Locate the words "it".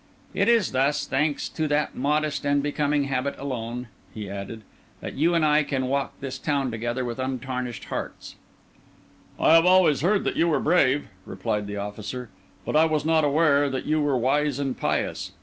0.33-0.49